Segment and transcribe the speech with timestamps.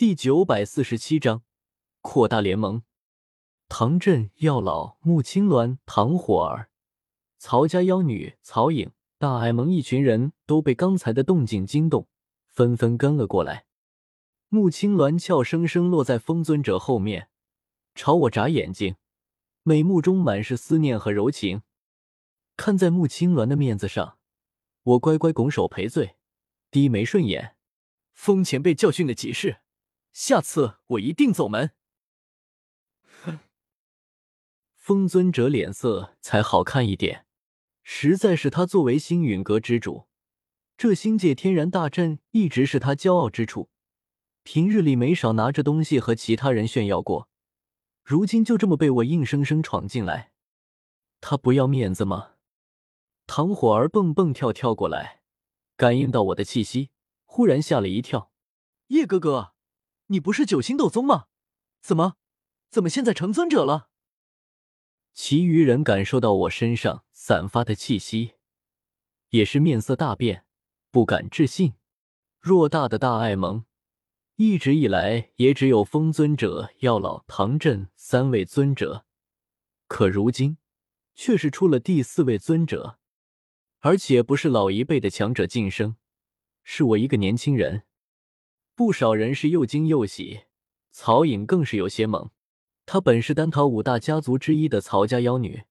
[0.00, 1.42] 第九百四十七章
[2.00, 2.84] 扩大联盟。
[3.68, 6.70] 唐镇、药老、穆青鸾、唐火儿、
[7.36, 12.08] 曹家妖女、曹颖、大爱盟一群人都被刚才的动静惊动，
[12.46, 13.66] 纷纷跟了过来。
[14.48, 17.28] 穆青鸾俏生生落在风尊者后面，
[17.94, 18.96] 朝我眨眼睛，
[19.64, 21.60] 美目中满是思念和柔情。
[22.56, 24.16] 看在穆青鸾的面子上，
[24.82, 26.16] 我乖乖拱手赔罪，
[26.70, 27.56] 低眉顺眼。
[28.14, 29.58] 风前辈教训的极是，
[30.12, 31.72] 下次我一定走门。
[33.22, 33.38] 哼，
[34.76, 37.26] 风尊者脸色才好看一点，
[37.82, 40.06] 实在是他作为星陨阁之主，
[40.76, 43.70] 这星界天然大阵一直是他骄傲之处。
[44.42, 47.28] 平日里没少拿着东西和其他人炫耀过，
[48.02, 50.32] 如今就这么被我硬生生闯进来，
[51.20, 52.32] 他不要面子吗？
[53.26, 55.20] 唐火儿蹦蹦跳跳过来，
[55.76, 56.90] 感应到我的气息，
[57.26, 58.32] 忽然吓了一跳。
[58.88, 59.52] 叶哥哥，
[60.12, 61.26] 你不是九星斗宗吗？
[61.80, 62.16] 怎么，
[62.68, 63.90] 怎么现在成尊者了？
[65.12, 68.34] 其余人感受到我身上散发的气息，
[69.28, 70.44] 也是面色大变，
[70.90, 71.74] 不敢置信。
[72.42, 73.64] 偌大的大爱盟。
[74.34, 79.04] 一直以来，也只有风尊者、药老、唐镇三位尊者，
[79.86, 80.56] 可如今
[81.14, 82.98] 却是出了第四位尊者，
[83.80, 85.96] 而且不是老一辈的强者晋升，
[86.64, 87.84] 是我一个年轻人。
[88.80, 90.44] 不少人是又惊又喜，
[90.90, 92.30] 曹颖更是有些懵。
[92.86, 95.64] 她本是丹桃五大家族之一的曹家妖女，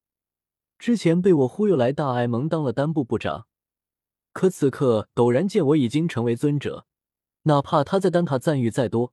[0.78, 3.48] 之前被我忽悠来大爱盟当了丹部部长，
[4.32, 6.86] 可此刻陡然见我已经成为尊者。
[7.46, 9.12] 哪怕他在丹塔赞誉再多，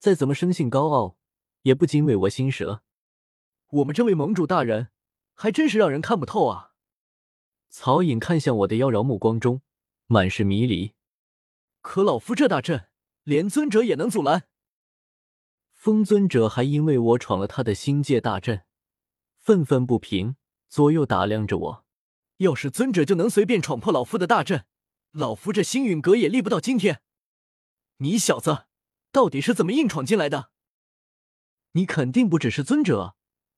[0.00, 1.16] 再怎么生性高傲，
[1.62, 2.82] 也不禁为我心折。
[3.70, 4.88] 我们这位盟主大人，
[5.34, 6.72] 还真是让人看不透啊！
[7.68, 9.62] 曹颖看向我的妖娆目光中
[10.08, 10.94] 满是迷离。
[11.80, 12.88] 可老夫这大阵，
[13.30, 14.48] 连尊者也能阻拦。
[15.72, 18.64] 风尊者还因为我闯了他的星界大阵，
[19.38, 20.34] 愤愤不平，
[20.68, 21.84] 左右打量着我。
[22.38, 24.64] 要是尊者就能随便闯破老夫的大阵，
[25.12, 27.02] 老夫这星陨阁也立不到今天。
[27.98, 28.64] 你小子
[29.12, 30.50] 到底是怎么硬闯进来的？
[31.74, 33.14] 你肯定不只是尊者，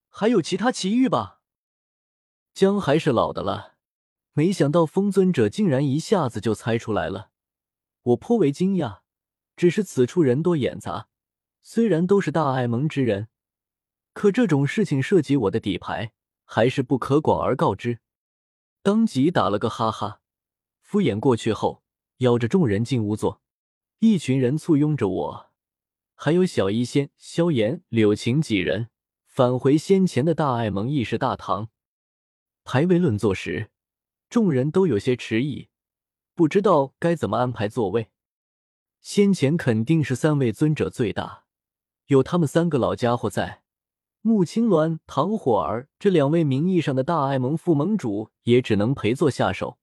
[0.07, 1.41] 还有其他奇遇吧？
[2.53, 3.77] 姜还是老的了，
[4.33, 7.31] 没想到风尊者竟然一下子就猜出来了，
[8.03, 9.01] 我颇为惊讶。
[9.55, 11.07] 只是此处人多眼杂，
[11.61, 13.27] 虽然都是大爱盟之人，
[14.13, 16.13] 可这种事情涉及我的底牌，
[16.45, 17.99] 还是不可广而告之。
[18.81, 20.21] 当即打了个哈哈，
[20.81, 21.83] 敷衍过去后，
[22.17, 23.41] 邀着众人进屋坐。
[23.99, 25.51] 一群人簇拥着我，
[26.15, 28.89] 还有小医仙、萧炎、柳晴几人
[29.25, 31.69] 返回先前的大爱盟议事大堂。
[32.65, 33.71] 排位论座时，
[34.29, 35.69] 众人都有些迟疑，
[36.35, 38.09] 不知道该怎么安排座位。
[39.03, 41.43] 先前肯定是三位尊者最大，
[42.07, 43.61] 有他们三个老家伙在，
[44.21, 49.77] 穆青鸾、唐火儿这两位名义上的大爱盟副盟主也只能陪坐下手。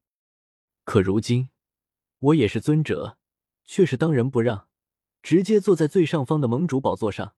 [0.84, 1.50] 可如今，
[2.18, 3.18] 我也是尊者。
[3.66, 4.66] 却是当仁不让，
[5.22, 7.34] 直接坐在最上方的盟主宝座上。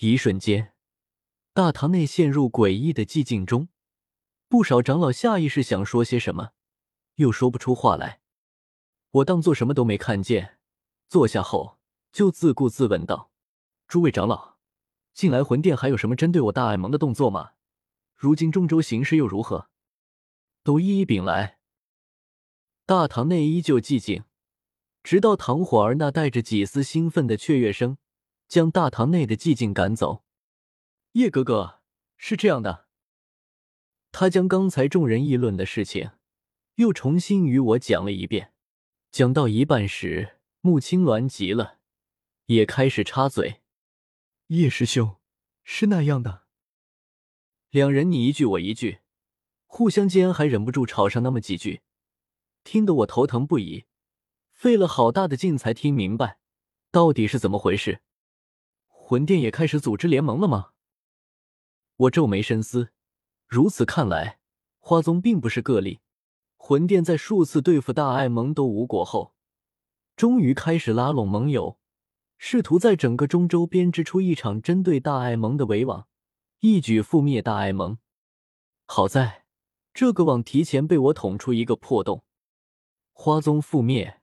[0.00, 0.74] 一瞬间，
[1.54, 3.68] 大堂内陷入诡异的寂静中。
[4.48, 6.50] 不少长老下意识想说些什么，
[7.14, 8.20] 又说不出话来。
[9.12, 10.58] 我当做什么都没看见。
[11.10, 11.76] 坐下后，
[12.12, 13.32] 就自顾自问道
[13.88, 14.58] ：“诸位长老，
[15.12, 17.54] 近来魂殿还有什么针对我大爱盟的动作吗？
[18.14, 19.70] 如今中州形势又如何？
[20.62, 21.58] 都一一禀来。”
[22.86, 24.22] 大堂内依旧寂静。
[25.02, 27.98] 直到唐火儿那带着几丝兴奋的雀跃声，
[28.46, 30.22] 将大堂内的寂静赶走。
[31.14, 31.80] 叶哥哥
[32.16, 32.86] 是这样的，
[34.12, 36.12] 他将刚才众人议论的事情
[36.76, 38.52] 又重新与我讲了一遍。
[39.10, 41.78] 讲到一半时，穆青鸾急了，
[42.44, 43.62] 也开始插嘴
[44.48, 45.16] ：“叶师兄
[45.64, 46.42] 是那样的。”
[47.70, 48.98] 两人你一句我一句，
[49.64, 51.80] 互相间还忍不住吵上那么几句，
[52.62, 53.86] 听得我头疼不已。
[54.52, 56.38] 费了好大的劲才听明白，
[56.90, 58.02] 到底是怎么回事？
[58.86, 60.72] 魂殿也开始组织联盟了吗？
[61.96, 62.92] 我皱眉深思，
[63.46, 64.40] 如此看来，
[64.78, 66.00] 花宗并不是个例。
[66.58, 69.34] 魂殿在数次对付大爱盟都无果后，
[70.20, 71.78] 终于开始拉拢盟友，
[72.36, 76.08] 试图在整个中州编织出一场针对大爱盟的围网，
[76.58, 77.96] 一举覆灭大爱盟。
[78.84, 79.46] 好在
[79.94, 82.22] 这个网提前被我捅出一个破洞，
[83.14, 84.20] 花宗覆灭。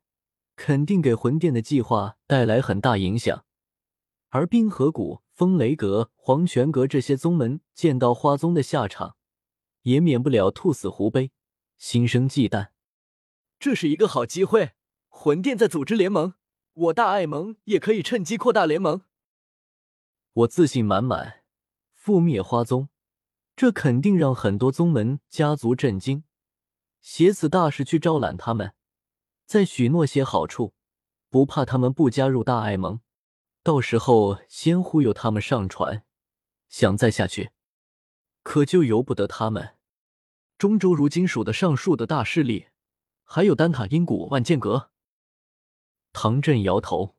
[0.55, 3.43] 肯定给魂殿的计划带来很大影响，
[4.29, 9.15] 而冰河谷、风雷阁、黄泉阁这些宗门见到花宗的下场，
[9.81, 11.31] 也免不了兔死狐悲，
[11.79, 12.67] 心生忌惮。
[13.57, 14.73] 这是一个好机会，
[15.19, 16.35] 魂殿在组织联盟，
[16.73, 19.01] 我大爱盟也可以趁机扩大联盟。
[20.31, 21.43] 我自信满满，
[21.99, 22.89] 覆灭花宗，
[23.55, 26.23] 这肯定让很多宗门家族震惊。
[27.01, 28.75] 携此大事去招揽他们，
[29.47, 30.75] 再许诺些好处，
[31.31, 33.01] 不怕他们不加入大爱盟。
[33.63, 36.05] 到时候先忽悠他们上船，
[36.69, 37.49] 想再下去，
[38.43, 39.77] 可就由不得他们。
[40.59, 42.67] 中州如今数得上数的大势力，
[43.23, 44.91] 还有丹塔阴谷万剑阁。
[46.19, 47.15] 唐振摇头，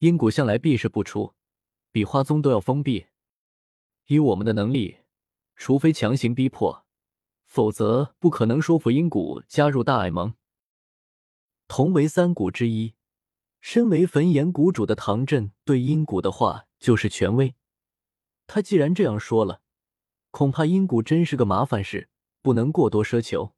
[0.00, 1.34] 阴谷向来闭是不出，
[1.92, 3.06] 比花宗都要封闭。
[4.06, 4.96] 以我们的能力，
[5.54, 6.84] 除非强行逼迫，
[7.46, 10.34] 否则不可能说服阴谷加入大爱盟。
[11.68, 12.94] 同为三谷之一。
[13.60, 17.54] 身为焚炎谷主的唐振对阴谷的话就是权威。
[18.48, 19.62] 他既然这样说了，
[20.32, 22.08] 恐怕阴谷真是个麻烦事，
[22.42, 23.54] 不能过多奢求。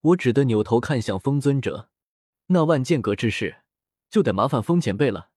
[0.00, 1.90] 我只得扭头看向风尊者，
[2.46, 3.59] 那万剑阁之事
[4.10, 5.30] 就得麻烦风前辈了。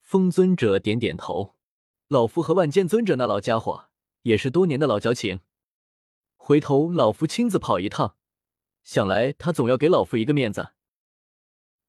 [0.00, 1.56] 风尊者点点头，
[2.08, 3.88] 老夫和万剑尊者那老家伙
[4.22, 5.40] 也是多年的老交情，
[6.36, 8.16] 回头老夫亲自跑一趟，
[8.84, 10.70] 想来他总要给老夫一个面子。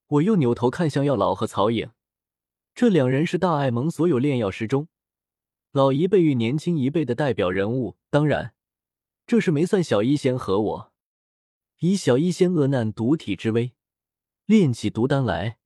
[0.08, 1.92] 我又扭头看向药老和曹颖，
[2.74, 4.88] 这两人是大爱盟所有炼药师中
[5.70, 7.98] 老一辈与年轻一辈的代表人物。
[8.10, 8.54] 当然，
[9.26, 10.92] 这是没算小医仙和我。
[11.80, 13.74] 以小医仙恶难毒体之威，
[14.46, 15.58] 炼起毒丹来，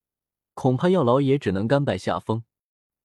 [0.55, 2.45] 恐怕药老也只能甘拜下风。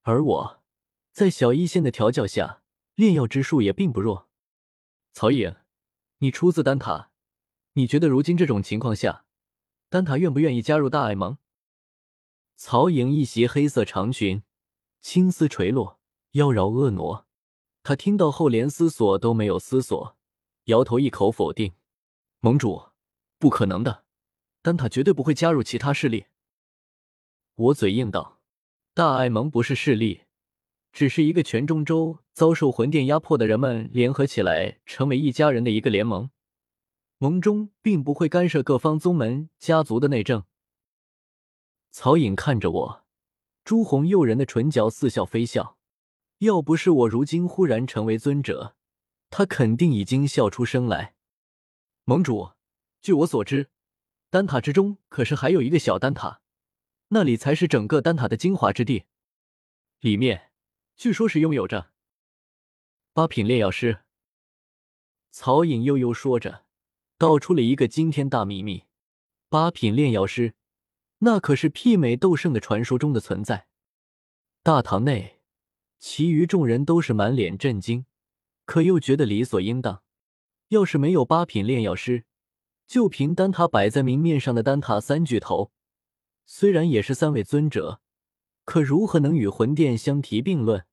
[0.04, 0.64] 而我，
[1.12, 2.62] 在小医仙的调教下，
[2.96, 4.30] 炼药之术也并不弱。
[5.14, 5.56] 曹颖，
[6.20, 7.12] 你出自丹塔，
[7.74, 9.26] 你觉得如今这种情况下？
[9.90, 11.38] 丹塔愿不愿意加入大爱盟？
[12.56, 14.44] 曹颖一袭黑色长裙，
[15.02, 16.00] 青丝垂落，
[16.32, 17.26] 妖娆婀娜。
[17.84, 20.18] 他听到后连思索都没有思索，
[20.66, 21.74] 摇头一口否定
[22.42, 22.90] ：“盟主，
[23.40, 24.04] 不可能的，
[24.62, 26.26] 丹塔绝对不会加入其他势力。”
[27.57, 28.39] 我嘴硬道
[28.94, 30.21] ：“大爱盟不是势力，
[30.94, 36.30] 只是一个全中州遭受魂殿压迫的人们联合起来成为一家人的一个联盟。”
[37.18, 40.44] 盟中并不会干涉各方宗门家族的内政。
[41.89, 43.06] 曹颖看着我，
[43.63, 45.80] 朱红诱人的唇角似笑非笑。
[46.38, 48.75] 要不是我如今忽然成为尊者，
[49.31, 51.15] 他肯定已经笑出声来。
[52.03, 52.51] 盟主，
[53.01, 53.71] 据我所知，
[54.30, 56.42] 丹塔之中可是还有一个小丹塔，
[57.09, 59.06] 那里才是整个丹塔的精华之地，
[60.00, 60.51] 里面
[60.95, 61.92] 据说是拥有着
[63.13, 64.00] 八品炼药师。
[65.31, 66.65] 曹颖悠悠说着。
[67.19, 68.83] 道出了一个惊天大秘密：
[69.50, 70.54] 八品炼药师，
[71.18, 73.65] 那可是媲美斗圣的传说中的存在。
[74.62, 75.39] 大堂内，
[75.98, 78.06] 其余众人都是满脸震惊，
[78.65, 80.03] 可又觉得理所应当。
[80.68, 82.25] 要是没有八品炼药师，
[82.86, 85.71] 就凭丹塔摆在明面上的丹塔三巨头，
[86.50, 88.00] 虽然也是三位尊者，
[88.64, 90.86] 可如何能与魂殿相提并论？